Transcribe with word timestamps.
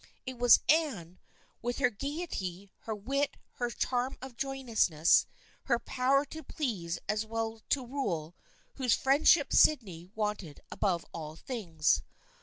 It 0.25 0.39
was 0.39 0.61
Anne, 0.67 1.19
with 1.61 1.77
her 1.77 1.91
gaiety, 1.91 2.71
her 2.85 2.95
wit, 2.95 3.37
her 3.57 3.69
charm 3.69 4.17
of 4.19 4.35
joyousness, 4.35 5.27
her 5.65 5.77
power 5.77 6.25
to 6.25 6.41
please 6.41 6.97
as 7.07 7.23
well 7.23 7.57
as 7.57 7.61
to 7.69 7.85
rule, 7.85 8.35
whose 8.77 8.95
friend 8.95 9.27
ship 9.27 9.53
Sydney 9.53 10.09
wanted 10.15 10.59
above 10.71 11.05
all 11.13 11.35
things. 11.35 12.01